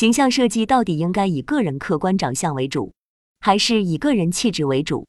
[0.00, 2.94] 形象设计到底应该以个人客观长相为主，
[3.38, 5.06] 还是以个人气质为主？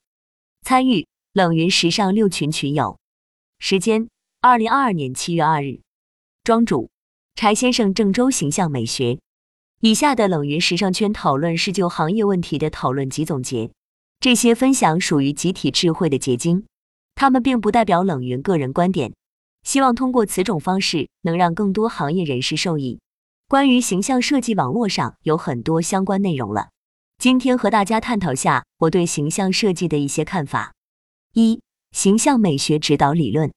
[0.64, 3.00] 参与冷云时尚六群群友，
[3.58, 4.10] 时间：
[4.42, 5.80] 二零二二年七月二日。
[6.44, 6.90] 庄主：
[7.36, 9.20] 柴先生，郑州形象美学。
[9.80, 13.72] 以下的冷云时尚圈讨论是就行业问题的讨论及总结，
[14.20, 16.66] 这些分享属于集体智慧的结晶，
[17.16, 19.14] 他们并不代表冷云个人观点。
[19.64, 23.00] 希望通过此种方式，能让更多行业人士受益。
[23.52, 26.70] 关于形象设计，网络上有很多相关内容了。
[27.18, 30.74] 今天和大家探讨下我对形象设计的一些看法。
[31.34, 31.60] 一、
[31.92, 33.52] 形象美学指导理论。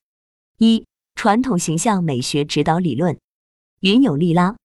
[0.58, 3.16] 一、传统形象美学指导理论。
[3.82, 4.56] 云有利拉。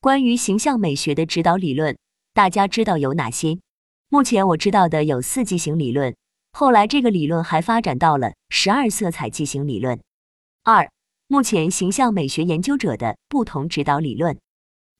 [0.00, 1.96] 关于形象美学的指导理论，
[2.32, 3.60] 大家知道有哪些？
[4.08, 6.16] 目前我知道的有四季型理论，
[6.50, 10.00] 后来这个理论还发展到了十二色彩纪型理论。
[10.64, 10.90] 二、
[11.28, 14.36] 目前形象美学研究者的不同指导理论。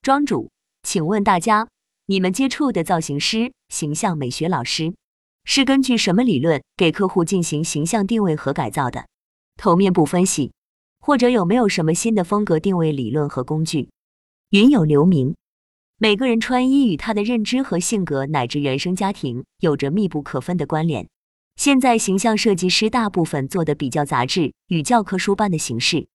[0.04, 0.50] 庄主，
[0.82, 1.66] 请问大家，
[2.04, 4.94] 你们接触的造型师、形象美学老师
[5.46, 9.06] 是根据什么理论给客户进行形象定位和改造的？
[9.56, 10.52] 头面部分析，
[11.00, 13.88] 或者有没有什么新的风格定位理论和工具？
[14.50, 15.34] 云有留名。
[15.96, 21.08] 每个人穿衣与他的认知和性格乃至原生家庭有着密不可分的关联。
[21.56, 26.06] 现在形象设计师大部分做的比较杂志与教科书般的形式。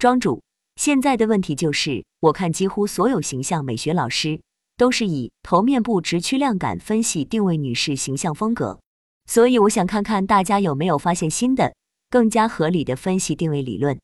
[0.00, 0.42] 庄主。
[0.80, 4.40] 现在的问题就是，我看几乎所有形象美学老师
[4.78, 8.80] 都是以头面部直驱量感分析定位女士形象风格，
[9.26, 11.74] 所以我想看看大家有没有发现新的、
[12.08, 14.00] 更加合理的分析定位理论。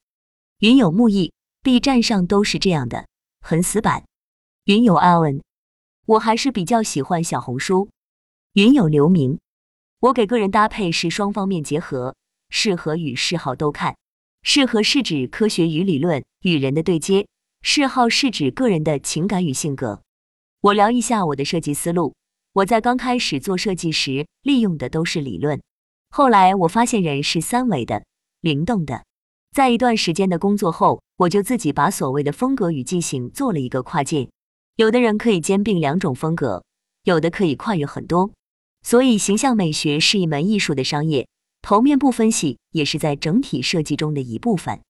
[0.59, 1.33] 云有木易
[1.63, 3.07] ，B 站上都是这样的，
[3.41, 4.05] 很死板。
[4.65, 5.43] 云有阿文，
[6.05, 7.89] 我还是比较喜欢小红书。
[8.53, 9.39] 云有刘明，
[10.01, 12.15] 我给个人搭配是双方面结合，
[12.51, 13.97] 适合与嗜好都看。
[14.49, 17.27] 适合是指科学与理论与人的对接，
[17.63, 20.03] 嗜好是指个人的情感与性格。
[20.61, 22.15] 我聊一下我的设计思路。
[22.53, 25.61] 我在刚开始做设计时，利用的都是理论。
[26.11, 28.05] 后来我发现人是三维的、
[28.41, 29.05] 灵动的。
[29.53, 34.29] 在一段时间的工作后，我就自己把所谓的风格与进行做了一个跨界。
[34.77, 36.63] 有的人可以兼并两种风格，
[37.03, 38.31] 有的可以跨越很多。
[38.85, 41.27] 所以，形象美学是一门艺术的商业。
[41.63, 44.81] 头面部分析也是在整体设计中的一部分。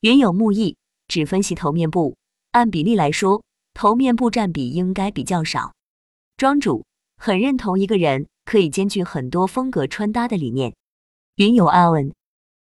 [0.00, 0.76] 云有木易
[1.08, 2.16] 只分析头面部，
[2.52, 3.42] 按比例来说，
[3.74, 5.72] 头面部占比应该比较少。
[6.36, 6.84] 庄主
[7.16, 10.74] 很认同一个人可以兼具很多风格穿搭的理念。
[11.36, 12.12] 云有阿文，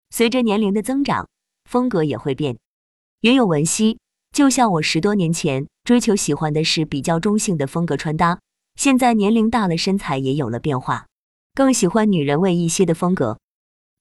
[0.10, 1.28] 随着年龄的增长，
[1.70, 2.58] 风格也会变。
[3.22, 4.00] 云有文熙，
[4.32, 8.40] 就像我十多年前追求喜欢的是比较中性的风格穿搭，
[8.76, 11.08] 现在年龄大了，身材也有了变化，
[11.56, 13.40] 更喜欢女人味一些的风格。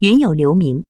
[0.01, 0.85] 云有留名，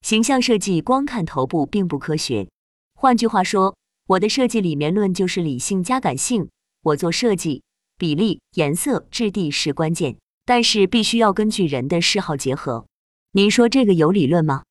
[0.00, 2.48] 形象设计光看头部并不科学。
[2.94, 3.76] 换句话说，
[4.06, 6.48] 我的设计里面论就是理性加感性。
[6.80, 7.62] 我做设计，
[7.98, 12.86] 比例、颜色、质地是关键，但是必须要根据人的嗜好结合。
[13.32, 14.62] 您说这个有理论吗？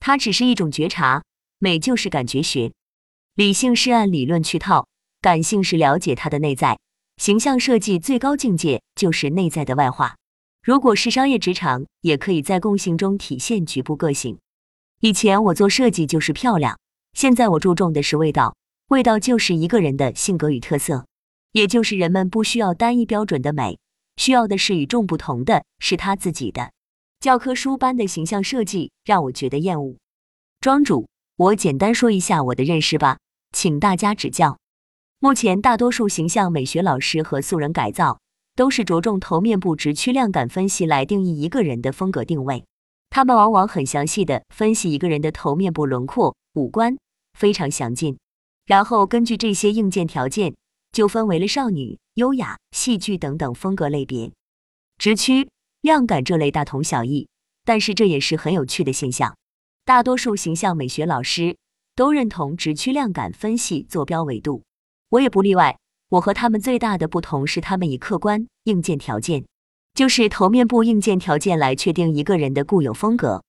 [0.00, 1.22] 它只是一种觉察，
[1.58, 2.72] 美就是感觉学。
[3.34, 4.88] 理性是按理论去套，
[5.20, 6.78] 感性是了解它的内在。
[7.18, 10.16] 形象设计最高境界就是内在的外化。
[10.66, 14.36] 如果是商业职场，也可以在共性中体现局部个性。
[14.98, 16.76] 以前我做设计就是漂亮，
[17.12, 18.56] 现在我注重的是味道。
[18.88, 21.06] 味道就是一个人的性格与特色，
[21.52, 23.78] 也就是人们不需要单一标准的美，
[24.16, 26.72] 需要的是与众不同的，是他自己的。
[27.20, 29.94] 教科书般的形象设计让我觉得厌恶。
[30.60, 33.18] 庄主，我简单说一下我的认识吧，
[33.52, 34.58] 请大家指教。
[35.20, 38.18] 目前大多数形象美学老师和素人改造。
[38.56, 42.64] 都是着重头面部直曲量感分析来定义一个人的风格定位，
[43.10, 46.96] 他们往往很详细的分析一个人的头面部轮廓、五官，
[47.38, 48.16] 非常详尽。
[48.64, 50.56] 然后根据这些硬件条件，
[50.90, 54.32] 就分为了少女、优雅、戏剧等等风格类别。
[54.96, 55.50] 直曲
[55.82, 57.28] 量感这类大同小异，
[57.64, 59.36] 但是这也是很有趣的现象。
[59.84, 61.58] 大多数形象美学老师
[61.94, 64.62] 都认同直曲量感分析坐标维度，
[65.10, 65.78] 我也不例外。
[66.08, 69.44] 我和他们最大的不同是，他们以客观硬件条件，
[69.92, 73.42] 就是头面部硬件条件来确定一个人的固有风格。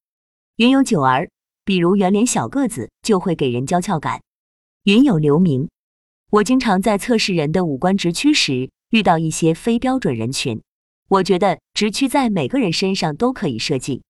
[0.56, 1.30] 云有九儿，
[1.64, 4.24] 比如圆脸小个子就会给人娇俏感。
[4.84, 5.70] 云有留名，
[6.32, 10.64] 我经常在测试人的五官直区时遇到一些非标准人群，
[11.10, 14.02] 我觉得直区在每个人身上都可以设计。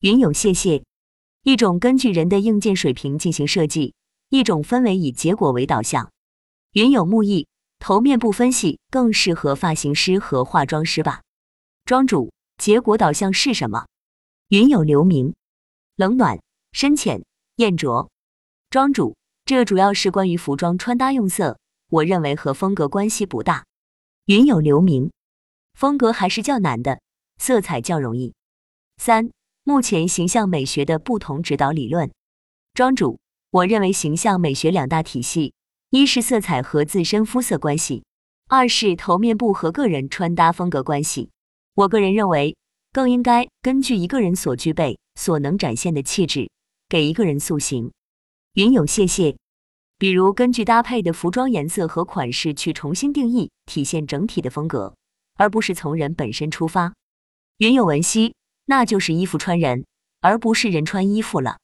[0.00, 0.82] 云有谢谢，
[1.44, 3.94] 一种根据人的硬件水平进行设计，
[4.30, 6.10] 一种分为以结果为导向。
[6.72, 7.46] 云有木易。
[7.86, 11.20] 头面部分析更适合发型师和化妆师吧。
[11.84, 13.88] 庄主，结果导向是什么？
[14.48, 15.34] 云有流名，
[15.94, 16.40] 冷暖、
[16.72, 17.26] 深浅、
[17.56, 18.10] 艳浊。
[18.70, 21.58] 庄主，这主要是关于服装穿搭用色。
[21.90, 23.66] 我认为和风格关系不大。
[24.24, 25.12] 云有流名，
[25.74, 27.02] 风格还是较难的，
[27.36, 28.32] 色彩较容易。
[28.96, 29.30] 三、
[29.62, 32.10] 目前形象美学的不同指导理论。
[32.72, 33.18] 庄主，
[33.50, 35.52] 我认为形象美学两大体系，
[35.94, 38.02] 一是色彩和自身肤色关系，
[38.48, 41.30] 二是头面部和个人穿搭风格关系。
[41.76, 42.56] 我个人认为，
[42.92, 46.50] 更应该根据一个人所具备、所能展现的气质，
[46.88, 47.92] 给一个人塑形。
[48.54, 49.36] 云有谢谢。
[49.96, 54.96] 比如根据搭配的服装颜色和款式去重新定义，体现整体的风格，
[55.36, 56.92] 而不是从人本身出发。
[57.58, 59.86] 云有文熙，那就是衣服穿人，
[60.20, 61.58] 而不是人穿衣服了。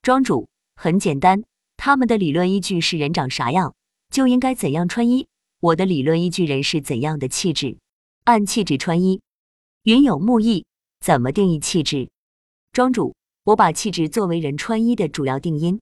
[0.00, 1.42] 庄主很简单，
[1.84, 3.74] 他们的理论依据是人长啥样
[4.10, 5.26] 就应该怎样穿衣。
[5.60, 7.76] 我的理论依据人是怎样的气质，
[8.24, 9.20] 按气质穿衣。
[9.82, 10.64] 云有木易，
[11.00, 12.08] 怎么定义气质？
[12.72, 13.14] 庄主，
[13.44, 15.78] 我把气质作为人穿衣的主要定因，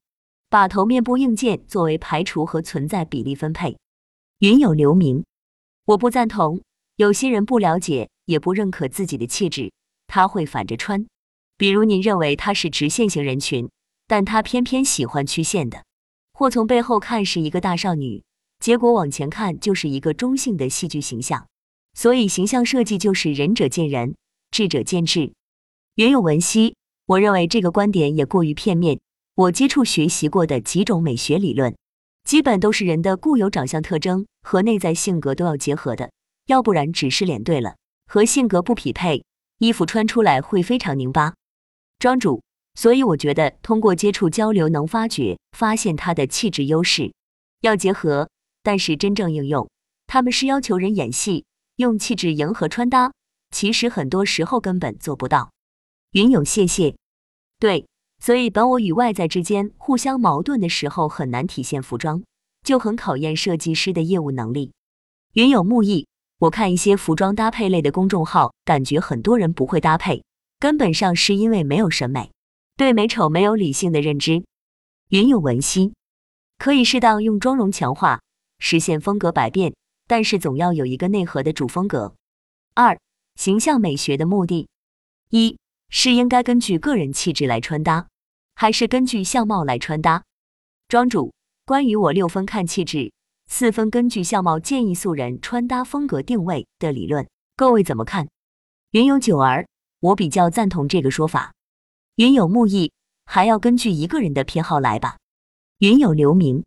[0.51, 3.79] 把头面部硬件作为排除和存在比例分配。
[4.41, 5.25] 云有留名，
[5.85, 6.61] 我不赞同。
[6.97, 9.71] 有些人不了解也不认可自己的气质，
[10.09, 11.07] 他会反着穿。
[11.57, 13.71] 比如您认为他是直线型人群。
[14.09, 15.85] 但他偏偏喜欢曲线的，
[16.43, 18.25] 或从背后看是一个大少女，
[18.59, 21.47] 结果往前看就是一个中性的戏剧形象。
[21.95, 24.17] 所以形象设计就是仁者见仁，
[24.51, 25.35] 智者见智。
[25.95, 26.75] 原有文熙，
[27.07, 28.99] 我认为这个观点也过于片面。
[29.37, 31.77] 我接触学习过的几种美学理论，
[32.25, 36.11] 基本都是人的固有长相特征和内在性格都要结合的，
[36.47, 39.25] 要不然只是脸对了，和性格不匹配，
[39.59, 41.35] 衣服穿出来会非常拧巴。
[42.01, 42.43] 庄主。
[42.75, 47.13] 所以我觉得通过接触交流能发掘发现他的气质优势，
[47.61, 48.29] 要结合，
[48.63, 49.69] 但是真正应用，
[50.07, 51.45] 他们是要求人演戏，
[51.77, 53.13] 用气质迎合穿搭，
[53.51, 55.51] 其实很多时候根本做不到。
[56.13, 56.97] 云有谢谢，
[57.59, 57.87] 对，
[58.21, 62.23] 所以本我与外在之间互相矛盾的时候很难体现服装，
[62.67, 64.73] 就很考验设计师的业务能力。
[65.35, 66.07] 云有木易，
[66.39, 70.25] 我看一些服装搭配类的公众号，感觉很多人不会搭配，
[70.59, 72.32] 根本上是因为没有审美。
[72.77, 74.45] 对美丑没有理性的认知，
[75.11, 75.93] 云有文熙，
[76.59, 78.21] 可以适当用妆容强化，
[78.59, 79.75] 实现风格百变，
[80.07, 82.15] 但是总要有一个内核的主风格。
[82.75, 82.99] 二、
[83.37, 84.69] 形象美学的目的，
[85.29, 85.59] 一
[85.91, 88.09] 是应该根据个人气质来穿搭，
[88.55, 90.25] 还是根据相貌来穿搭？
[90.89, 91.33] 庄主，
[91.67, 93.13] 关于我六分看气质，
[93.47, 98.29] 四分根据相貌建议素人穿搭风格定位的理论，各位怎么看？
[98.93, 99.67] 云有九儿，
[100.01, 101.53] 我比较赞同这个说法。
[102.17, 102.93] 云有木易，
[103.25, 105.17] 还要根据一个人的偏好来吧。
[105.79, 106.63] 云有留名，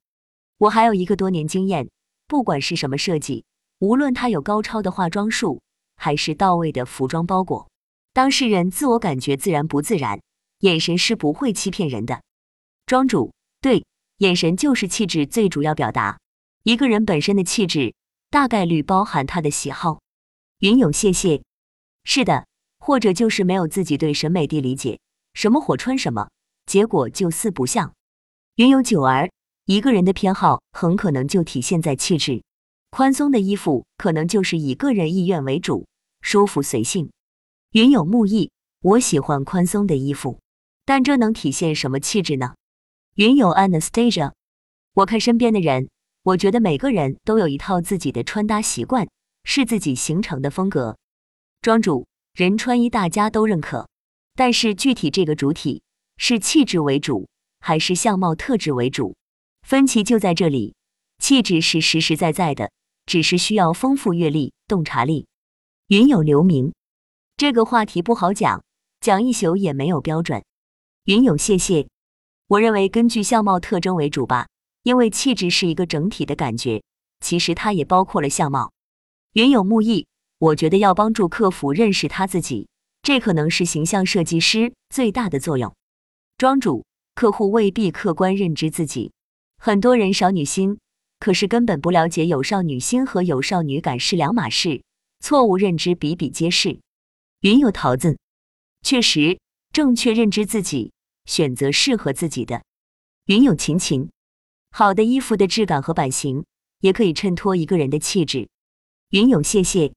[0.58, 1.88] 我还有一个多年经验，
[2.28, 3.46] 不管是什么设计，
[3.78, 5.62] 无论他有高超的化妆术，
[5.98, 7.70] 还是到位的服装包裹，
[8.12, 10.20] 当事人自我感觉自然不自然，
[10.62, 12.24] 眼神是不会欺骗人的。
[12.88, 13.32] 庄主，
[13.62, 13.86] 对，
[14.18, 16.18] 眼神就是气质最主要表达。
[16.64, 17.94] 一个人本身的气质，
[18.32, 20.00] 大概率包含他的喜好。
[20.60, 21.44] 云有谢谢，
[22.04, 22.48] 是的，
[22.80, 25.00] 或者就是没有自己对审美的理解。
[25.36, 26.30] 什么火穿什么，
[26.66, 27.94] 结果就四不像。
[28.56, 29.30] 云有九儿，
[29.66, 32.42] 一个人的偏好很可能就体现在气质。
[32.90, 35.86] 宽松的衣服可能就是以个人意愿为主，
[36.22, 37.12] 舒服随性。
[37.72, 38.50] 云有木易，
[38.82, 40.40] 我喜欢宽松的衣服，
[40.86, 42.56] 但这能体现什么气质呢？
[43.16, 44.32] 云有 Anastasia，
[44.94, 45.90] 我看身边的人，
[46.24, 49.10] 我觉得每个人都有一套自己的穿搭习惯，
[49.44, 50.98] 是自己形成的风格。
[51.62, 53.90] 庄主，人穿衣大家都认可。
[54.36, 55.82] 但是具体这个主体
[56.18, 57.28] 是气质为主
[57.60, 59.16] 还是相貌特质为主，
[59.64, 60.76] 分歧就在这里。
[61.18, 62.72] 气质是实实在在的，
[63.06, 65.28] 只是需要丰富阅历、洞察力。
[65.88, 66.74] 云有留名，
[67.38, 68.64] 这个话题不好讲，
[69.00, 70.44] 讲一宿也没有标准。
[71.06, 71.88] 云有谢谢，
[72.48, 74.48] 我认为根据相貌特征为主吧，
[74.84, 76.84] 因为气质是一个整体的感觉，
[77.22, 78.74] 其实它也包括了相貌。
[79.34, 80.08] 云有木易，
[80.40, 82.68] 我觉得要帮助客服认识他自己。
[83.06, 85.76] 这可能是形象设计师最大的作用。
[86.40, 89.12] 庄主，客户未必客观认知自己，
[89.60, 90.80] 很多人少女心，
[91.20, 94.82] 可是根本不了解有少女心和有少女感是两码事，
[95.20, 96.80] 错误认知比比皆是。
[97.42, 98.18] 云有桃子，
[98.82, 99.38] 确实，
[99.72, 100.92] 正确认知自己，
[101.26, 102.64] 选择适合自己的。
[103.28, 104.10] 云有琴琴，
[104.72, 106.44] 好的衣服的质感和版型
[106.80, 108.50] 也可以衬托一个人的气质。
[109.12, 109.94] 云有谢谢，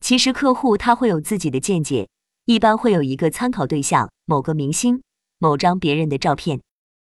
[0.00, 2.08] 其实客户他会有自己的见解。
[2.44, 5.02] 一般会有一个参考对象，某个明星、
[5.38, 6.60] 某张别人的照片，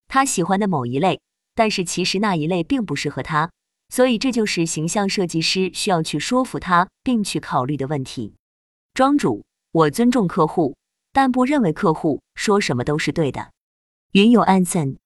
[0.09, 1.21] 他喜欢的某一类，
[1.55, 3.51] 但是其实那一类并不适合他，
[3.89, 8.35] 所以这就是形象设计师需要去说服他并去考虑的问题。
[8.95, 10.75] 庄主，我尊重客户，
[11.13, 13.51] 但不认为客户说什么都是对的。
[14.13, 14.97] 云有安森，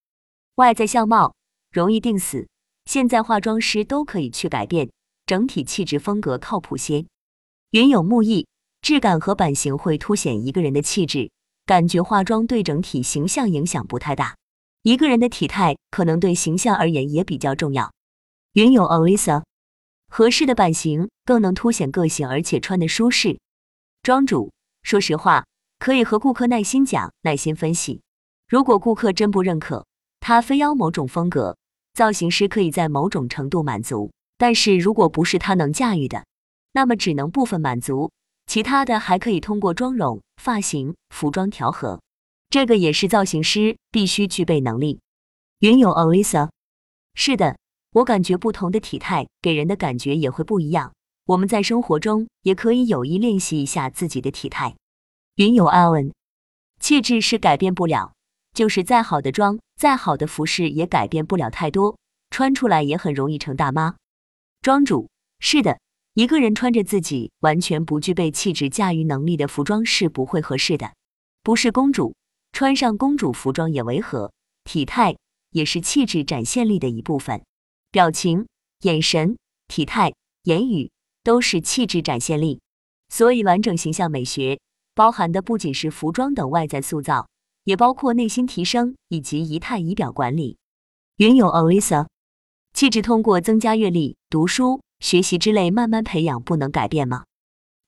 [0.55, 1.35] 外在相貌
[1.73, 2.49] 容易定死，
[2.85, 4.91] 现在化妆师都可以去改变
[5.27, 7.05] 整体气质风格，靠谱些。
[7.73, 8.47] 云有木易，
[8.83, 11.31] 质感和版型会凸显一个人的气质，
[11.67, 14.37] 感觉化妆对整体形象影响不太大。
[14.83, 17.93] 一个人的体态可能对形象而言也比较重要。
[18.55, 19.43] 云有 Alisa，
[20.09, 23.39] 合适的版型更能凸显个性，而且穿的舒适。
[24.03, 24.51] 庄主，
[24.83, 25.45] 说实话，
[25.79, 28.01] 可以和顾客耐心讲，耐心分析。
[28.49, 29.85] 如果顾客真不认可，
[30.19, 31.57] 他非要某种风格，
[31.93, 34.11] 造型师可以在某种程度满足。
[34.39, 36.25] 但是如果不是他能驾驭的，
[36.73, 38.11] 那么只能部分满足，
[38.51, 42.01] 其他的还可以通过妆容、发型、服装调和。
[42.49, 44.99] 这个也是造型师必须具备能力。
[45.61, 46.51] 云有 Alisa，
[47.15, 47.57] 是的。
[47.93, 50.93] 我感觉不同的体态给人的感觉也会不一样。
[51.27, 54.75] 我们在生活中也可以有意练习一下自己的体态。
[55.37, 56.11] 云有 Allen，
[56.81, 58.15] 气质是改变不了，
[58.53, 61.97] 就是再好的妆、再好的服饰也改变不了太多，
[62.31, 63.95] 穿出来也很容易成大妈。
[64.61, 65.79] 庄主，是的，
[66.15, 70.93] 一个人穿着自己完全不具备气质驾驭能力的服装是不会合适的。
[71.43, 72.15] 不是公主，
[72.53, 74.33] 穿上公主服装也违和。
[74.65, 75.17] 体态
[75.51, 77.43] 也是气质展现力的一部分。
[77.93, 78.47] 表情、
[78.83, 79.37] 眼神、
[79.69, 80.13] 体态、
[80.43, 80.91] 言语
[81.23, 82.61] 都是气质展现力，
[83.09, 84.61] 所以完整形象美学
[84.95, 87.29] 包含的不仅是服装等外在塑造，
[87.65, 90.59] 也包括内心提升以及仪态仪表管理。
[91.17, 92.07] 云有 Alisa，
[92.75, 97.25] 气质通过增加阅历、读书、学习之类慢慢培养，不能改变吗？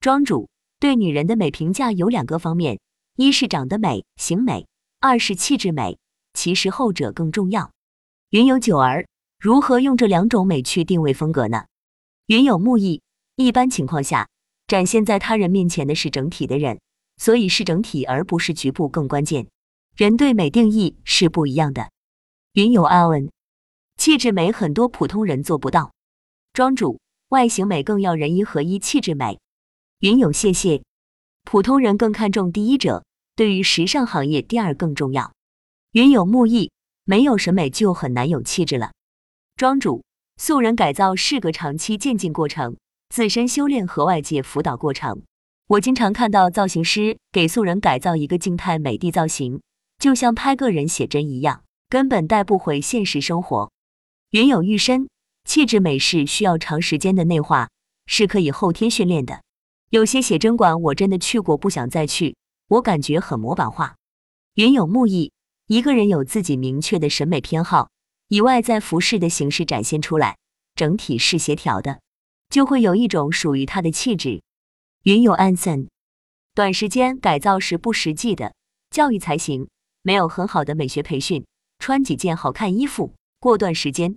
[0.01, 0.49] 庄主
[0.81, 2.81] 对女人的美评价有两个方面，
[3.17, 4.67] 一是长得美、型美，
[4.99, 5.99] 二是气质美，
[6.35, 7.71] 其实后者更重要。
[8.31, 9.07] 云有九儿。
[9.39, 11.65] 如何用这两种美去定位风格呢？
[12.27, 13.03] 云有木易，
[13.35, 14.29] 一般情况下，
[14.69, 16.81] 展现在他人面前的是整体的人，
[17.17, 19.49] 所以是整体而不是局部更关键。
[19.97, 21.91] 人对美定义是不一样的。
[22.53, 23.31] 云有 Allen，
[23.97, 25.93] 气质美很多普通人做不到。
[26.55, 29.41] 庄主，外形美更要人一合一，气质美。
[30.01, 30.83] 云有谢谢，
[31.45, 35.33] 普通人更看重第一者，对于时尚行业第二更重要。
[35.93, 36.71] 云有木易，
[37.07, 38.93] 没有审美就很难有气质了。
[39.57, 40.05] 庄主，
[40.37, 42.77] 素人改造是个长期渐进过程，
[43.09, 45.23] 自身修炼和外界辅导过程。
[45.69, 49.63] 我经常看到造型师给素人改造一个静态美的造型，
[49.99, 53.73] 就像拍个人写真一样，根本带不回现实生活。
[54.33, 55.09] 云有玉身，
[55.45, 57.69] 气质美是需要长时间的内化，
[58.07, 59.43] 是可以后天训练的。
[59.91, 62.37] 有些写真馆我真的去过，不想再去，
[62.69, 63.97] 我感觉很模板化。
[64.55, 65.33] 云有木易，
[65.67, 67.91] 一个人有自己明确的审美偏好。
[68.29, 70.39] 以外在服饰的形式展现出来，
[70.75, 72.01] 整体是协调的，
[72.49, 74.43] 就会有一种属于他的气质。
[75.03, 75.89] 云有安森，
[76.55, 78.55] 短时间改造是不实际的，
[78.91, 79.69] 教育才行。
[80.01, 81.45] 没有很好的美学培训，
[81.79, 84.17] 穿几件好看衣服，过段时间，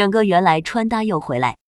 [0.00, 1.58] 整个原来穿搭又回来。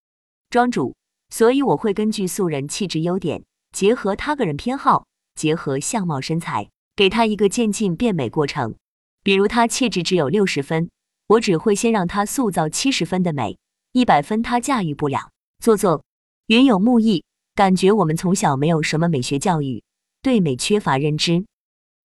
[0.48, 0.96] 庄主，
[1.28, 8.74] 所以我会根据素人气质优点，结合他个人偏好，结合相貌身材，给他一个渐进变美过程。
[9.22, 10.88] 比如他气质只有六十分。
[11.26, 13.58] 我只会先让他塑造七十分的美，
[13.92, 15.30] 一百分他驾驭不了。
[15.62, 16.02] 做作，
[16.46, 19.84] 云有木意，感觉我们从小没有什么美学教育，
[20.22, 21.44] 对美缺乏认知。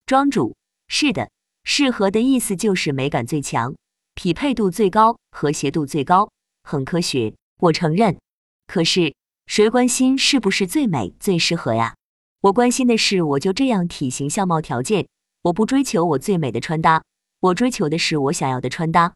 [0.05, 0.57] 庄主，
[0.89, 1.29] 是的，
[1.63, 3.75] 适合的意思就是美感最强，
[4.17, 6.31] 匹配度最高，和谐度最高，
[6.63, 7.35] 很科学。
[7.59, 8.17] 我承认，
[8.65, 9.13] 可是
[9.45, 11.93] 谁关心是不是最美最适合呀？
[12.41, 15.07] 我关心的是，我就这样体型相貌条件，
[15.43, 17.03] 我不追求我最美的穿搭。
[17.41, 19.13] 我追求的是我想要的穿搭，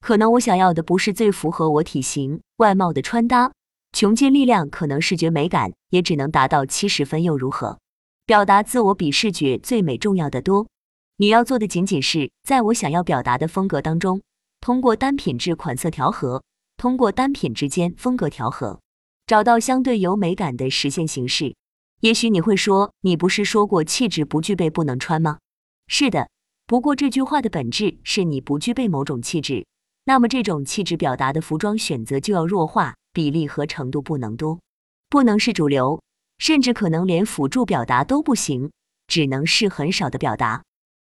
[0.00, 3.52] 可能我想要的不是最符合我体型外貌的穿搭，
[3.92, 7.78] 穷尽力量，可能视觉美感也只能达到七十分又如何？
[8.24, 10.66] 表达自我比视觉最美重要的多。
[11.18, 14.22] 你要做的仅仅是在我想要表达的风格当中，
[14.60, 16.42] 通过单品质款色调和，
[16.76, 18.80] 通过单品之间风格调和，
[19.26, 21.56] 找到相对有美感的实现形式。
[22.00, 25.38] 也许你会说，你不是说过气质不具备不能穿吗？
[25.86, 26.28] 是的。
[26.66, 29.66] 不过这句话的本质是你不具备某种气质，
[30.04, 34.60] 那么这种气质表达的服装选择就要弱化，比例和程度不能多，
[35.08, 36.00] 不能是主流，
[36.38, 38.70] 甚至可能连辅助表达都不行，
[39.08, 40.62] 只能是很少的表达。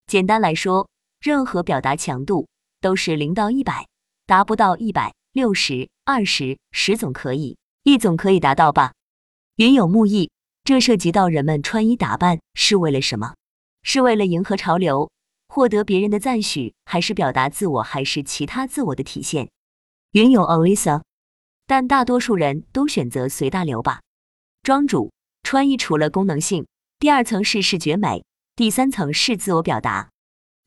[0.06, 0.88] 简单来说，
[1.20, 2.48] 任何表达强度
[2.82, 3.86] 都是零到一百，
[4.26, 8.92] 达不到一百六十二十十总可以，一总可以达到吧？
[9.56, 10.30] 云有木易，
[10.64, 13.34] 这涉及到人们穿衣打扮是为了什么？
[13.84, 15.10] 是为了迎合潮流？
[15.46, 19.48] 获得别人的赞许，还是表达自我，还是其他自我的体现？
[20.10, 21.02] 云有 Alisa，
[21.66, 24.00] 但大多数人都选择随大流吧。
[24.62, 25.12] 庄主，
[25.44, 26.66] 穿衣除了功能性，
[26.98, 28.24] 第二层是视觉美，
[28.56, 30.10] 第三层是自我表达。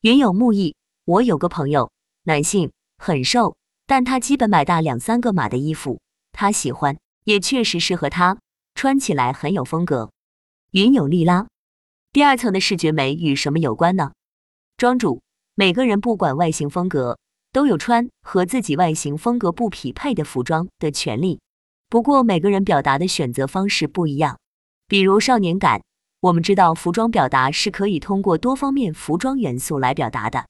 [0.02, 1.92] 云有木易，我有个朋友，
[2.28, 3.56] 男性，很瘦，
[3.86, 6.02] 但他基本买大两三个码的衣服，
[6.32, 8.40] 他喜欢，也确实适合他，
[8.74, 10.10] 穿起来很有风格。
[10.72, 11.46] 云有利拉。
[12.12, 14.14] 第二层的视觉美与什么有关呢？
[14.76, 15.22] 庄主，
[15.54, 17.20] 每个人不管外形风格，
[17.52, 21.40] 都有穿和自己外形风格不匹配的服装的权利。
[21.90, 24.40] 不过每个人表达的选择方式不一样。
[24.88, 25.84] 比如少年感，
[26.22, 30.48] 我们知道服装表达是可以通过多方面服装元素来表达的。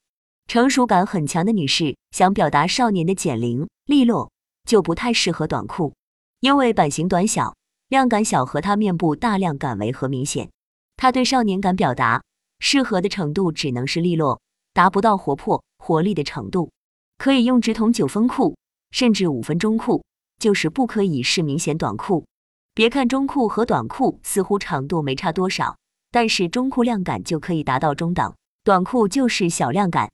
[0.48, 4.32] 成熟感很强的女士想表达少年的减龄利落，
[4.68, 5.94] 就不太适合短裤，
[6.40, 7.56] 因为版型短小，
[7.90, 10.50] 量感小和她面部大量感违和明显。
[10.98, 12.22] 她对少年感表达
[12.60, 14.40] 适合的程度只能是利落，
[14.74, 16.72] 达不到活泼活力的程度。
[17.18, 18.56] 可以用直筒九分裤，
[18.92, 20.04] 甚至五分中裤，
[20.40, 22.26] 就是不可以是明显短裤。
[22.74, 25.78] 别看中裤和短裤似乎长度没差多少，
[26.12, 28.34] 但是中裤量感就可以达到中等，
[28.64, 30.10] 短裤就是小量感。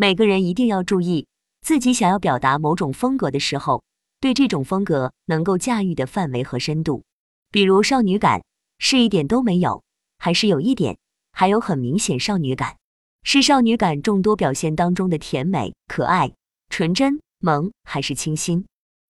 [0.00, 1.26] 每个人一定要注意，
[1.60, 3.82] 自己想要表达某种风格的时候，
[4.20, 7.02] 对这种风格能够驾驭的范围和深度。
[7.50, 8.44] 比如少女感
[8.78, 9.82] 是一点都没有。
[10.18, 10.98] 还是有一点，
[11.32, 12.76] 还有很明显少女感，
[13.24, 16.32] 是少女感众多表现当中的甜美、可爱、
[16.68, 18.64] 纯真、萌，还是清新？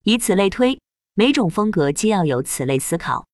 [0.05, 0.81] 以此类推，
[1.13, 3.27] 每种风格皆要有此类思考。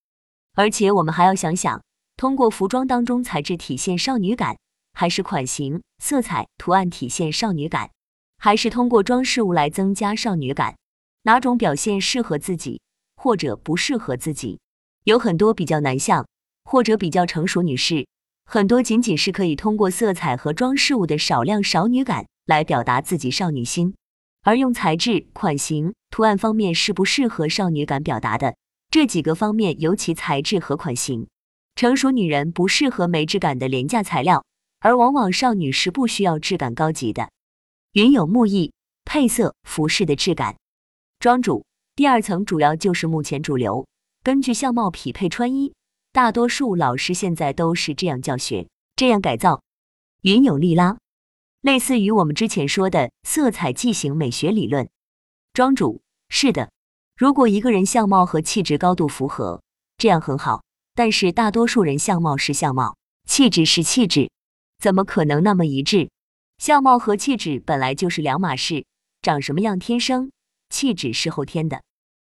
[0.55, 1.81] 而且我们还要想想，
[2.17, 4.57] 通过服装当中材质体现少女感，
[4.95, 7.91] 还是款型、色彩、图案体现少女感，
[8.39, 10.77] 还是通过装饰物来增加少女感？
[11.25, 12.81] 哪种表现适合自己，
[13.17, 14.61] 或者不适合自己？
[15.03, 16.27] 有很多比较难像。
[16.67, 18.07] 或者比较成熟女士，
[18.47, 23.95] 很多仅仅是可以通过色彩和装饰物的少量少女感来表达自己少女心，
[24.43, 28.57] 而用材质、款型、图案方面是不适合少女感表达的
[28.91, 31.29] 这几个方面，尤其材质和款型，
[31.77, 34.43] 成熟女人不适合没质感的廉价材料，
[34.85, 37.31] 而往往少女是不需要质感高级的。
[37.93, 38.75] 云有木艺
[39.07, 40.59] 配色服饰的质感，
[41.19, 41.65] 庄主
[41.97, 43.87] 第二层主要就是目前主流，
[44.23, 45.73] 根据相貌匹配穿衣。
[46.13, 49.63] 大多数老师现在都是这样教学，这样改造。
[50.21, 50.99] 云有利拉，
[51.63, 54.91] 类似于我们之前说的色彩记型美学理论。
[55.55, 56.71] 庄主是的，
[57.17, 59.63] 如果一个人相貌和气质高度符合，
[59.97, 60.63] 这样很好。
[60.95, 64.31] 但是大多数人相貌是相貌，气质是气质，
[64.85, 66.11] 怎么可能那么一致？
[66.59, 68.85] 相貌和气质本来就是两码事，
[69.23, 70.31] 长什么样天生，
[70.69, 71.83] 气质是后天的。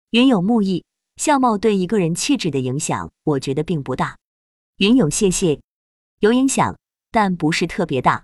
[0.10, 0.84] 云有木易。
[1.16, 4.18] 相貌对一个人气质的影响，我觉得并不大。
[4.78, 5.62] 云有谢谢，
[6.22, 6.76] 有影响，
[7.12, 8.24] 但不是特别大。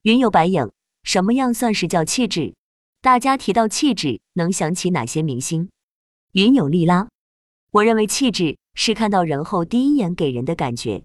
[0.00, 2.54] 云有白影，什么样算是叫气质？
[3.02, 5.68] 大家提到气质，能想起哪些明星？
[6.32, 7.06] 云有利拉，
[7.72, 11.04] 我认为气质是看到人后第一眼给人的感觉。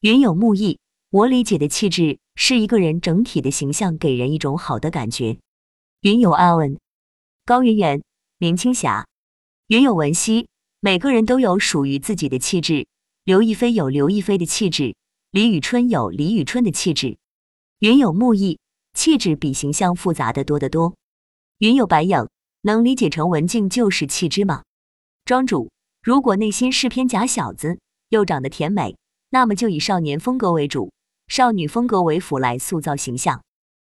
[0.00, 0.78] 云有木易，
[1.14, 5.38] 我理解的气质是一个人整体的形象给人一种好的感觉。
[6.00, 6.80] 云有阿文，
[7.44, 8.02] 高圆圆，
[8.38, 9.06] 林青霞，
[9.68, 10.48] 云有文熙。
[10.80, 12.88] 每个人都有属于自己的气质，
[13.22, 14.96] 刘亦菲有刘亦菲的气质，
[15.30, 17.16] 李宇春有李宇春的气质，
[17.78, 18.58] 云有木易，
[18.94, 20.96] 气质比形象复杂的多得多。
[21.58, 22.28] 云有白影，
[22.62, 24.64] 能理解成文静就是气质吗？
[25.24, 25.70] 庄主，
[26.02, 28.96] 如果内心是偏假小子，又长得甜美，
[29.30, 30.92] 那么就以少年风格为主，
[31.28, 33.42] 少女风格为辅来塑造形象。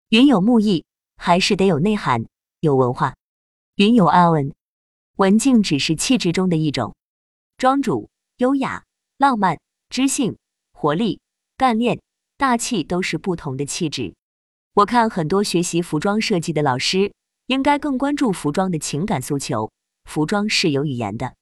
[0.09, 0.85] 云有木意，
[1.17, 2.25] 还是得有内涵，
[2.61, 3.15] 有文化。
[3.77, 4.53] 云有阿文。
[5.17, 6.95] 文静只是气质中的一种，
[7.59, 8.85] 庄主、优雅、
[9.19, 10.39] 浪漫、知性、
[10.73, 11.21] 活力、
[11.57, 12.01] 干练、
[12.39, 14.15] 大气都是不同的气质。
[14.73, 17.13] 我看很多学习服装设计的老师，
[17.47, 19.71] 应该更关注服装的情感诉求。
[20.05, 21.35] 服装是有语言的，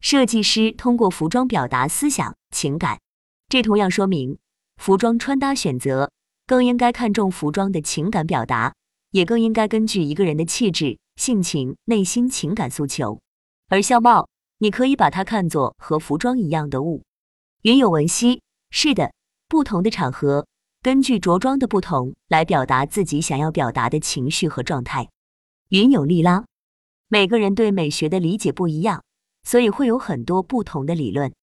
[0.00, 3.00] 设计师通过服装表达思想情感。
[3.48, 4.38] 这同样说明，
[4.76, 6.10] 服装穿搭选择
[6.46, 8.74] 更应该看重服装的情感表达，
[9.10, 13.20] 也更应该根据一个人的气质、性情、内心情感诉求。
[13.68, 17.02] 而相貌，你可以把它看作和服装一样的物。
[17.62, 19.12] 云有文熙，是的，
[19.48, 20.46] 不同的场合，
[20.82, 25.08] 根据着装的不同来表达自己想要表达的情绪和状态。
[25.70, 26.44] 云有利拉，
[27.08, 29.02] 每个人对美学的理解不一样，
[29.42, 31.34] 所以会有很多不同的理论。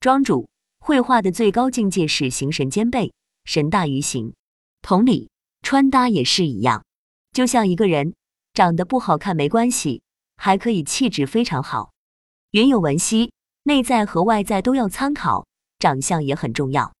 [0.00, 0.48] 庄主，
[0.82, 3.12] 绘画的最高境界是形神兼备，
[3.44, 4.32] 神大于形。
[4.80, 5.28] 同理，
[5.60, 6.84] 穿搭也是一样，
[7.32, 8.14] 就像一个人
[8.54, 10.02] 长得不好看没关系。
[10.36, 11.92] 还可以，气质非常好。
[12.52, 13.30] 云有文熙，
[13.64, 15.46] 内在和外在都要参考，
[15.78, 16.94] 长相也很重要。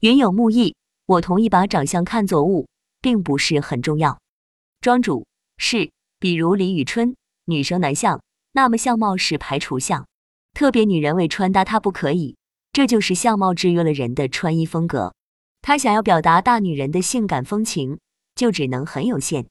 [0.00, 2.66] 云有木易，我同意把长相看作物，
[3.02, 4.18] 并不是很重要。
[4.80, 5.26] 庄主
[5.58, 7.14] 是，比如李宇春，
[7.44, 10.08] 女生男相，那么相貌是排除项，
[10.54, 12.36] 特别女人味穿搭她不可以，
[12.72, 15.14] 这就是相貌制约了人的穿衣风格。
[15.62, 17.98] 她想要表达大女人的性感风情，
[18.34, 19.46] 就只能很有限。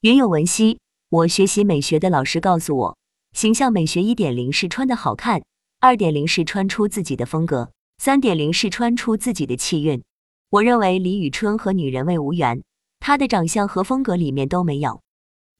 [0.00, 0.78] 云有文熙。
[1.10, 2.98] 我学习美学的老师告诉我，
[3.32, 5.42] 形象美学一点零是穿的好看，
[5.80, 10.02] 二点零是穿出自己的风格，三点零是穿出自己的气韵。
[10.50, 12.62] 我认为李宇春和女人味无缘，
[13.00, 15.00] 她的长相和风格里面都没有。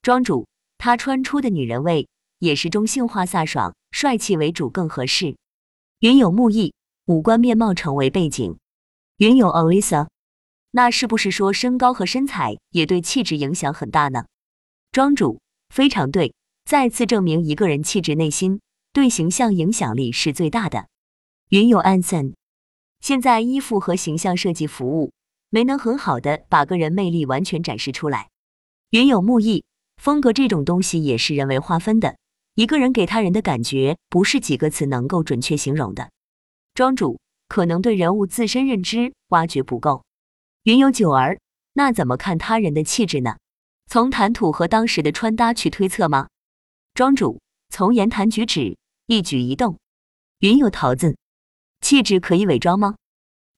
[0.02, 2.06] 庄主，她穿出的女人味
[2.38, 5.38] 也是中性化飒爽、帅气为主更合适。
[6.00, 6.74] 云有木易，
[7.08, 8.58] 五官面貌成为背景。
[9.16, 10.08] 云有 Alisa，
[10.72, 14.26] 那是不是说身高和身材也对气质影响很大呢？
[14.92, 15.40] 庄主
[15.74, 16.34] 非常对，
[16.66, 18.60] 再次证明一个人气质内心
[18.92, 20.88] 对形象影响力是最大的。
[21.48, 22.34] 云有 Anson，，
[23.00, 25.10] 现在衣服和形象设计服务
[25.48, 28.28] 没能很好的把个人魅力完全展示出来。
[28.90, 29.64] 云有木易，
[29.96, 32.18] 风格这种东西也是人为划分的，
[32.54, 36.10] 一个人给他人的感觉不是几个词能够准确形容的。
[36.78, 40.04] 庄主可能对人物自身认知挖掘不够。
[40.62, 41.40] 云有九儿，
[41.72, 43.36] 那怎么看他人的气质呢？
[43.88, 46.28] 从谈吐和当时的穿搭去推测吗？
[46.94, 49.76] 庄主从言谈举止、一举一动。
[50.38, 51.16] 云有桃子，
[51.80, 52.94] 气质可以伪装吗？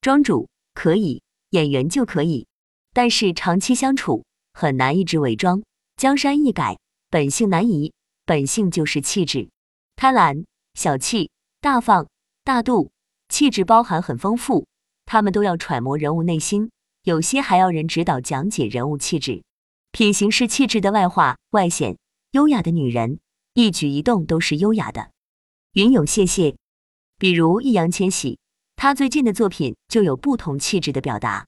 [0.01, 2.47] 庄主可以，演员就可以，
[2.95, 5.63] 但是长期相处很难一直伪装。
[5.99, 6.79] 江山易改，
[7.11, 7.93] 本性难移，
[8.25, 9.51] 本性就是气质。
[9.95, 11.31] 贪婪、小气、
[11.61, 12.09] 大方、
[12.45, 12.91] 大度，
[13.31, 14.67] 气质包含很丰富，
[15.07, 16.71] 他们都要揣摩人物内心，
[17.05, 19.43] 有些还要人指导讲解人物气质。
[19.93, 21.97] 品行是气质的外化、外显。
[22.33, 23.19] 优雅的女人，
[23.55, 25.11] 一举一动都是优雅的。
[25.73, 26.55] 云有谢谢，
[27.19, 28.39] 比如易烊千玺，
[28.77, 31.47] 他最近的作品就有不同气质的表达。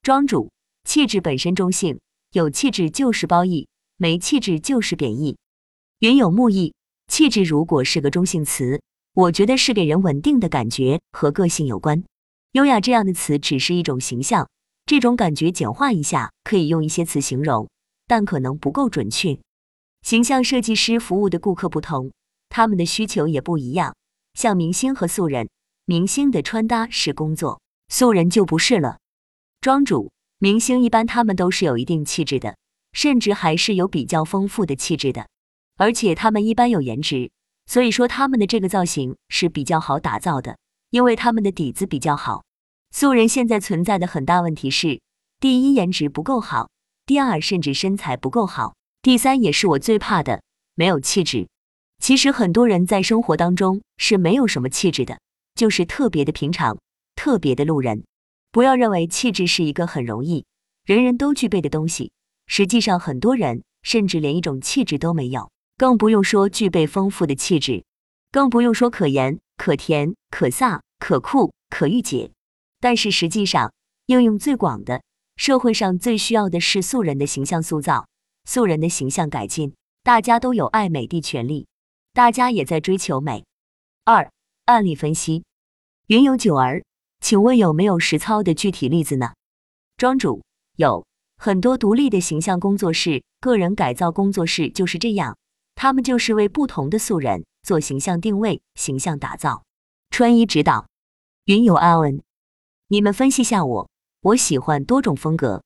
[0.00, 0.50] 庄主，
[0.84, 2.00] 气质本身中性，
[2.32, 5.36] 有气质就是褒义，没气质就是贬义。
[5.98, 6.72] 云有木易，
[7.08, 8.80] 气质如果是个中性词，
[9.14, 12.02] 我觉得是给人稳定的感觉和个性有关。
[12.52, 14.48] 优雅这样的词只是一种形象，
[14.86, 17.68] 这种感觉简化一下，可以用一些词形容。
[18.06, 19.38] 但可能不够准确。
[20.02, 22.12] 形象设计师服务的顾客不同，
[22.48, 23.94] 他们的需求也不一样。
[24.34, 25.48] 像明星和素人，
[25.86, 28.98] 明星的穿搭是工作，素人就不是了。
[29.60, 32.56] 庄主，明星一般他们都是有一定气质的，
[32.92, 35.28] 甚至还是有比较丰富的气质的，
[35.76, 37.30] 而且他们一般有颜值，
[37.66, 40.58] 所以说他们的这个造型是比较好打造的，
[40.90, 42.44] 因为他们的底子比较好。
[42.90, 45.00] 素人现在存在的很大问题是，
[45.40, 46.70] 第一颜值不够好。
[47.06, 50.42] 第二，甚至身材不够好；第三，也是我最怕的，
[50.74, 51.48] 没有气质。
[51.98, 55.18] 其实很多人在生活当中是没有什么气质的，
[55.54, 56.78] 就是特别的平常，
[57.14, 58.04] 特别的路人。
[58.50, 60.46] 不要认为气质是一个很容易、
[60.84, 62.12] 人人都具备的东西。
[62.46, 67.84] 实际上，很多人甚至连一种气质都没有，更不用说具备丰富的气质，
[68.30, 72.30] 更不用说可盐、可甜、可飒、可酷、可御姐。
[72.80, 73.72] 但是实际上，
[74.06, 75.02] 应用最广的。
[75.36, 78.06] 社会上最需要的是素人的形象塑造，
[78.44, 79.74] 素人的形象改进。
[80.04, 81.66] 大家都有爱美的权利，
[82.12, 83.44] 大家也在追求美。
[84.04, 84.30] 二、
[84.66, 85.44] 案例分析：
[86.06, 86.84] 云有九儿，
[87.20, 89.32] 请问有没有实操的具体例子呢？
[89.96, 90.42] 庄主
[90.76, 91.04] 有
[91.36, 95.36] 很多独立的形象工作室、个人改造工作室就是这样，
[95.74, 99.64] 他们就是为不同的素人做形象定位、形象打造、
[100.10, 100.86] 穿衣指导。
[101.44, 102.20] 云有 Allen，
[102.88, 103.90] 你们分析下我。
[104.22, 105.62] 我喜欢多种风格，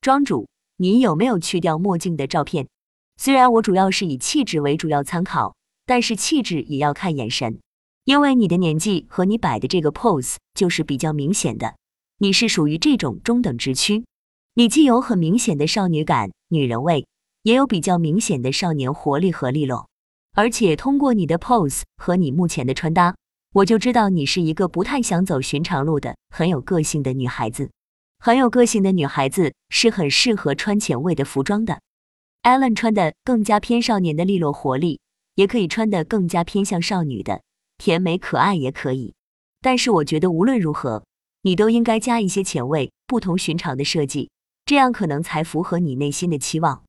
[0.00, 2.66] 庄主，你有没有去掉墨镜的照片？
[3.18, 7.60] 虽然我主要是以气质为主要参考，但是气质也要看眼神，
[8.06, 11.74] 因为你的年纪和你摆的这个 pose 就是比较明显的，
[12.16, 14.06] 你是属于这种中等直区，
[14.54, 17.06] 你既有很明显的少女感、女人味，
[17.42, 19.88] 也有比较明显的少年活力和利落，
[20.34, 23.16] 而且通过你的 pose 和你目前的穿搭，
[23.54, 27.70] 我就知道你是一个不太想走寻常路的很有个性的女孩子。
[28.18, 31.80] 很有个性的女孩子是很适合穿前卫的服装的。
[32.42, 35.00] Allen 穿的更加偏少年的利落活力，
[35.34, 37.40] 也可以穿的更加偏向少女的
[37.78, 39.14] 甜美可爱也可以。
[39.62, 41.04] 但是我觉得无论如何，
[41.42, 44.30] 你都应该加一些前卫、不同寻常的设计，
[44.66, 46.82] 这样可能才符合你内心的期望。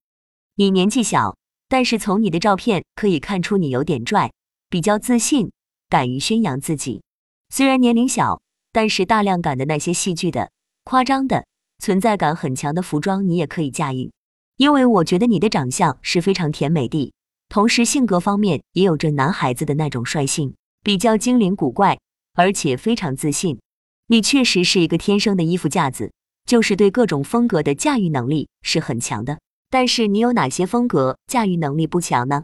[0.55, 1.37] 你年纪小，
[1.69, 4.31] 但是从你的照片可以看出你有点拽，
[4.69, 5.51] 比较自信，
[5.89, 7.01] 敢于宣扬自己。
[7.49, 10.51] 虽然年龄小，但是大量感的那些戏剧的。
[10.83, 11.45] 夸张的
[11.79, 14.11] 存在感很强的服装，你也可以驾驭，
[14.57, 17.13] 因为我觉得你的长相是非常甜美的，
[17.49, 21.99] 同时性格方面也有着男孩子的那种率性，比较精灵古怪，
[22.33, 23.59] 而且非常自信。
[24.07, 26.11] 你确实是一个天生的衣服架子，
[26.45, 29.39] 就是对各种风格的驾驭能力是很强的。
[29.71, 32.43] 但是你有哪些风格驾驭能力不强呢？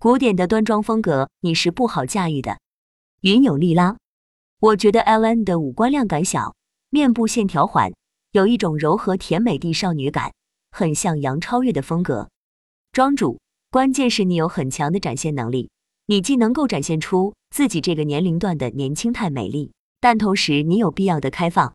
[0.00, 2.58] 古典的端庄风格你是不好驾驭的。
[3.20, 3.96] 云有利拉，
[4.58, 6.56] 我觉得 L N 的五官量感小。
[6.90, 7.92] 面部线条缓，
[8.32, 10.32] 有一种柔和甜美的少女感，
[10.72, 12.28] 很像杨超越的风格。
[12.92, 13.38] 庄主
[13.70, 15.70] 关键是你有很强的展现能力，
[16.06, 21.72] 你既能够展现出自己这个年龄段的年轻态美丽，但同时你有必要的开放，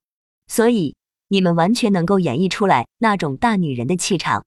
[0.47, 0.95] 所以
[1.29, 4.43] 你们完全能够演绎出来那种大女人的气场。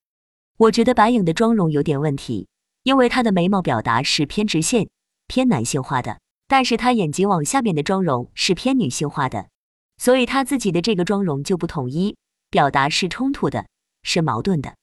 [0.59, 2.49] 我觉得白影的妆容有点问题，
[2.83, 4.89] 因为她的眉毛表达是偏直线、
[5.27, 9.49] 偏男性化的，但是她眼睛往下面的妆容是偏女性化的，
[9.97, 12.17] 所以她自己的这个妆容就不统一，
[12.51, 13.67] 表达是冲突的，
[14.03, 14.75] 是矛盾的。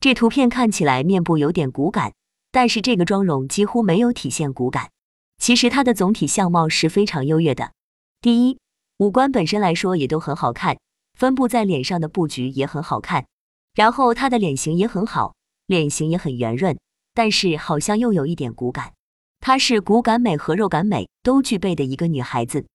[0.00, 2.12] 这图片看起来面部有点骨感，
[2.50, 4.90] 但是这个妆容几乎没有体现骨感。
[5.38, 7.72] 其实她的总体相貌是非常优越的。
[8.20, 8.58] 第一，
[8.98, 10.78] 五官本身来说也都很好看，
[11.16, 13.26] 分布在脸上的布局也很好看。
[13.74, 15.34] 然后她的脸型也很好，
[15.66, 16.78] 脸型也很圆润，
[17.14, 18.92] 但是好像又有一点骨感。
[19.40, 22.66] 她是骨感美和肉感美都具备的一个女孩子，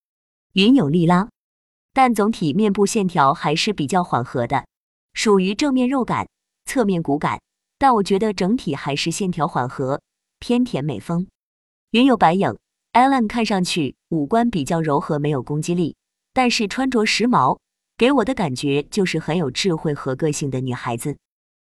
[0.52, 1.28] 云有利拉，
[1.92, 4.66] 但总体面部线条还是比较缓和的，
[5.14, 6.28] 属于正面肉感。
[6.66, 7.40] 侧面骨感，
[7.78, 10.02] 但我觉得整体还是线条缓和，
[10.38, 11.26] 偏甜美风。
[11.92, 12.58] 云有白影
[12.92, 15.96] ，Allen 看上去五官比较柔和，没有攻击力，
[16.34, 17.58] 但是穿着时髦，
[17.98, 21.18] 给我的感觉就是很有智慧和个性的女孩子。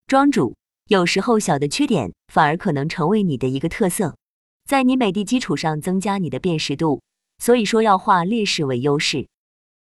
[0.07, 0.55] 庄主，
[0.87, 4.15] 有时候小的缺点反而可能成为你的一个特色，
[4.65, 7.03] 在你美的基础上增加你的辨识度，
[7.39, 9.27] 所以说要化劣势为优势。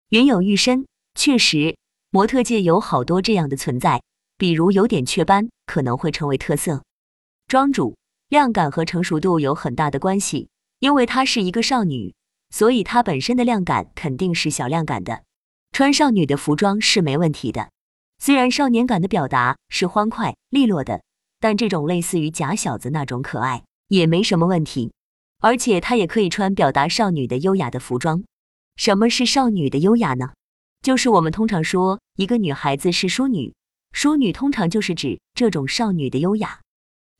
[0.08, 1.76] 云有玉身，确实，
[2.10, 4.02] 模特界有好多这样的存在。
[4.36, 6.82] 比如有点雀斑可能会成为特色。
[7.46, 7.96] 庄主
[8.28, 10.48] 亮感和成熟度有很大的关系，
[10.80, 12.12] 因为她是一个少女，
[12.50, 15.22] 所以她本身的亮感肯定是小亮感的。
[15.72, 17.70] 穿少女的服装是没问题的，
[18.18, 21.02] 虽然少年感的表达是欢快利落的，
[21.40, 24.92] 但这种类似于假小子那种可爱也没什么问题。
[25.40, 28.22] 而且她也可以穿表达少女的优雅的服装。
[28.76, 30.32] 什么是少女的优雅呢？
[30.82, 33.54] 就是我们通常说一个女孩子是淑女。
[33.92, 36.60] 淑女通常就是指这种少女的优雅。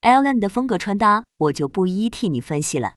[0.03, 2.95] Ellen 的风格穿搭我就不一一替你分析了。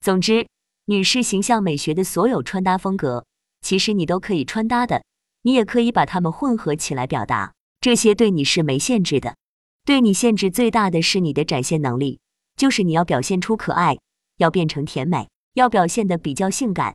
[0.00, 0.46] 总之，
[0.84, 3.24] 女士形象美学的所有穿搭风格，
[3.60, 5.04] 其实你都可以穿搭的，
[5.42, 7.54] 你也可以把它们混合起来表达。
[7.80, 9.36] 这些对你是没限制的。
[9.84, 12.20] 对你限制最大的是你的展现能力，
[12.56, 13.98] 就是你要表现出可爱，
[14.36, 16.94] 要变成甜美，要表现的比较性感。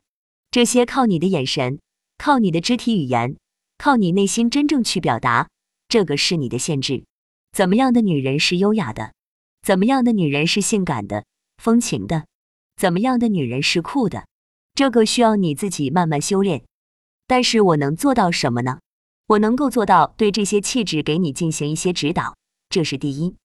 [0.50, 1.80] 这些靠你的眼神，
[2.18, 3.36] 靠你的肢体语言，
[3.78, 5.48] 靠你内心真正去表达。
[5.88, 7.04] 这个是你的限制。
[7.52, 9.12] 怎么样的女人是优雅的？
[9.62, 11.24] 怎么样的女人是性感的、
[11.56, 12.26] 风情的？
[12.76, 14.26] 怎么样的女人是酷的？
[14.74, 16.64] 这个需要你自己慢慢修炼。
[17.26, 18.80] 但是我能做到什么呢？
[19.26, 22.36] 我能够做到对这些气质给你进行一些指导，
[22.68, 23.36] 这是第一。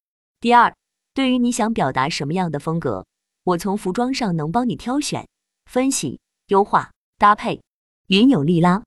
[0.41, 0.75] 第二，
[1.13, 3.05] 对于你想表达什么样的风格，
[3.43, 5.27] 我从服装上能帮你挑选、
[5.65, 7.61] 分析、优化、搭配。
[8.07, 8.83] 云有利拉，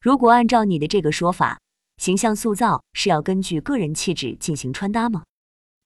[0.00, 1.58] 如果按照你的这个说法。
[1.98, 5.22] 形象塑造是要根据个人气质进行穿搭吗？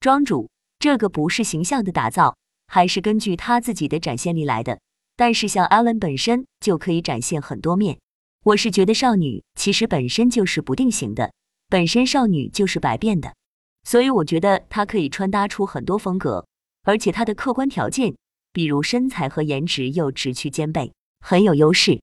[0.00, 2.36] 庄主，这个不是形象的打造，
[2.68, 4.78] 还是根据他自己的展现力来的。
[5.16, 7.98] 但是像 Allen 本身就可以展现很多面。
[8.44, 11.32] 我是觉得少女其实本身就是不定型的，
[11.68, 13.34] 本身少女就是百变的，
[13.82, 16.46] 所以我觉得她可以穿搭出很多风格，
[16.84, 18.14] 而且她的客观条件，
[18.52, 22.00] 比如身材和颜值又直趋兼备，很有优势，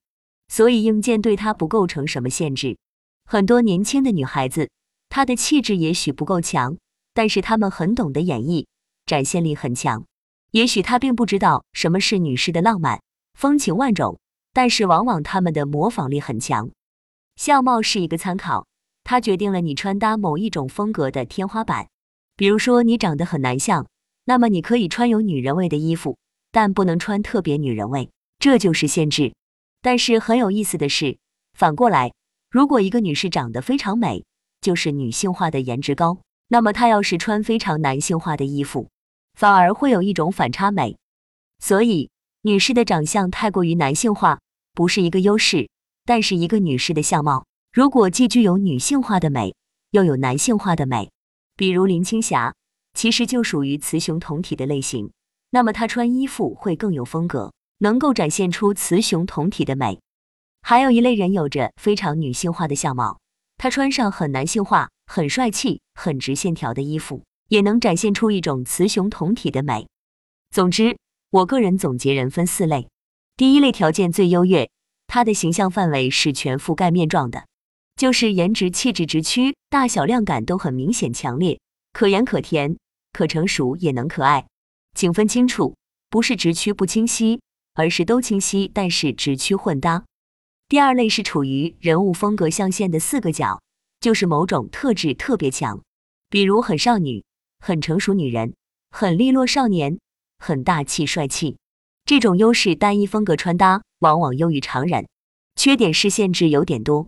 [0.49, 2.77] 所以硬件对她不构成什么限制。
[3.25, 4.69] 很多年轻的女孩子，
[5.07, 6.75] 她的气质也许不够强，
[7.13, 8.65] 但是她们很懂得演绎，
[9.05, 10.03] 展现力很强。
[10.53, 13.01] 也许她并不知道什么是女士的浪漫，
[13.33, 14.19] 风情万种，
[14.53, 16.69] 但是往往她们的模仿力很强。
[17.35, 18.67] 相貌是一个参考，
[19.03, 21.87] 它决定了你穿搭某一种风格的天花板。
[22.35, 23.87] 比如说你长得很男相，
[24.25, 26.19] 那么你可以穿有女人味的衣服，
[26.51, 29.33] 但不能穿特别女人味，这就是限制。
[29.81, 31.17] 但是很有意思的是，
[31.57, 32.13] 反过来。
[32.51, 34.23] 如果一个女士长得非常美，
[34.61, 38.87] 就是女性化的颜值高，那么她要是穿非常男性化的衣服，
[39.33, 40.97] 反而会有一种反差美。
[41.59, 42.09] 所以，
[42.41, 44.39] 女士的长相太过于男性化，
[44.73, 45.69] 不是一个优势。
[46.05, 49.55] 但是，一个女士的相貌如果既具有女性化的美，
[49.91, 51.09] 又有男性化的美，
[51.55, 52.53] 比如林青霞，
[52.93, 55.11] 其实就属于雌雄同体的类型，
[55.51, 60.01] 那么她穿衣服会更有风格，能够展现出雌雄同体的美。
[60.61, 63.19] 还有一类人有着非常女性化的相貌，
[63.57, 69.87] 她穿上很男性化、很帅气、很直线条的衣服，也能展现出一种雌雄同体的美。
[70.49, 70.97] 总之，
[71.29, 72.89] 我个人总结人分四类：
[73.37, 74.71] 第一类条件最优越，
[75.05, 77.45] 她的形象范围是全覆盖面状的，
[77.95, 81.59] 就是颜值、气质直趋，大小亮感都很明显强烈，
[81.91, 82.75] 可盐可甜，
[83.11, 84.47] 可成熟也能可爱，
[84.95, 85.75] 请分清楚，
[86.09, 87.39] 不是直趋不清晰，
[87.75, 90.05] 而是都清晰，但是直趋混搭。
[90.67, 93.61] 第二类是处于人物风格象限的四个角，
[93.99, 95.83] 就是某种特质特别强，
[96.31, 97.23] 比如很少女、
[97.65, 98.55] 很成熟女人、
[98.91, 99.97] 很利落少年，
[100.37, 101.55] 很大气帅气。
[102.03, 105.07] 这种优势单一风格穿搭往往优于常人，
[105.55, 107.07] 缺点是限制有点多，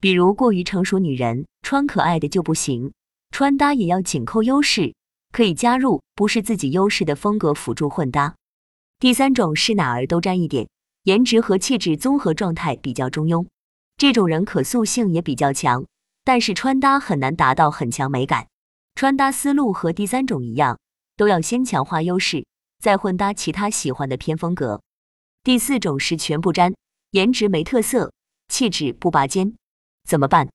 [0.00, 2.92] 比如过于成熟女人穿可爱的就不行，
[3.32, 4.94] 穿搭也要紧扣优势，
[5.32, 8.36] 可以加入不是自己优势的风格辅助混搭。
[9.00, 10.68] 第三种是哪儿都沾一点，
[11.02, 13.44] 颜值和气质综合状态比较中庸，
[13.96, 15.84] 这种人可塑性也比较强，
[16.22, 18.46] 但是穿搭很难达到很强美感。
[18.96, 20.78] 穿搭思路和第三种一样，
[21.18, 22.46] 都要先强化优势，
[22.78, 24.80] 再混搭其他喜欢的偏风格。
[25.44, 26.72] 第四种是全部沾，
[27.10, 28.10] 颜值没特色，
[28.48, 29.54] 气质不拔尖，
[30.08, 30.48] 怎么办？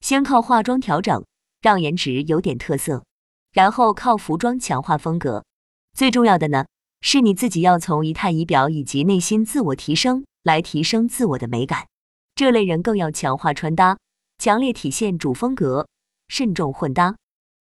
[0.00, 1.24] 先靠化妆调整，
[1.60, 3.02] 让颜值有点特色，
[3.50, 5.44] 然后靠服装强化风格。
[5.92, 6.66] 最重要的呢？
[7.00, 11.88] 是你自己要从仪态仪表以及内心自我提升来提升自我的美感。
[12.36, 13.98] 这类人更要强化穿搭，
[14.38, 15.88] 强烈体现主风格，
[16.28, 17.16] 慎重混搭，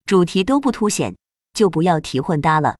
[0.07, 1.17] 主题都不凸显
[1.53, 2.77] 就不要提混搭了。